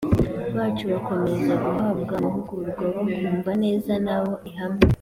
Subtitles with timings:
[0.57, 4.79] bacu bakomeza guhabwa amahugurwa bakumva neza na bo ihame